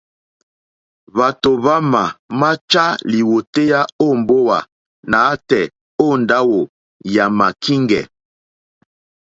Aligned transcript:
Hwátò 1.13 1.49
hwámà 1.61 2.03
máchá 2.39 2.85
lìwòtéyá 3.11 3.79
ó 4.05 4.07
mbówà 4.19 4.57
nǎtɛ̀ɛ̀ 5.09 5.73
ó 6.05 6.07
ndáwò 6.21 6.59
yàmá 7.13 7.47
kíŋgɛ̀. 7.61 8.03